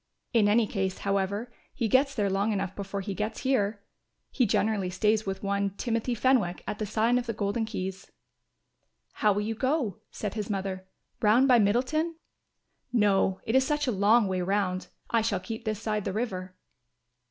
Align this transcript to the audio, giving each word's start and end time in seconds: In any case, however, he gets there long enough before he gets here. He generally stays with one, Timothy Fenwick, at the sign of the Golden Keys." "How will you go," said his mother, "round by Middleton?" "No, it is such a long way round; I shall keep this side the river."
In 0.33 0.47
any 0.47 0.65
case, 0.65 0.97
however, 1.05 1.51
he 1.75 1.87
gets 1.87 2.15
there 2.15 2.27
long 2.27 2.51
enough 2.51 2.75
before 2.75 3.01
he 3.01 3.13
gets 3.13 3.41
here. 3.41 3.83
He 4.31 4.47
generally 4.47 4.89
stays 4.89 5.27
with 5.27 5.43
one, 5.43 5.75
Timothy 5.75 6.15
Fenwick, 6.15 6.63
at 6.65 6.79
the 6.79 6.87
sign 6.87 7.19
of 7.19 7.27
the 7.27 7.33
Golden 7.35 7.65
Keys." 7.65 8.11
"How 9.21 9.31
will 9.31 9.43
you 9.43 9.53
go," 9.53 9.99
said 10.09 10.33
his 10.33 10.49
mother, 10.49 10.87
"round 11.21 11.47
by 11.47 11.59
Middleton?" 11.59 12.15
"No, 12.91 13.41
it 13.43 13.53
is 13.55 13.63
such 13.63 13.85
a 13.85 13.91
long 13.91 14.27
way 14.27 14.41
round; 14.41 14.87
I 15.11 15.21
shall 15.21 15.39
keep 15.39 15.65
this 15.65 15.79
side 15.79 16.03
the 16.03 16.13
river." 16.13 16.55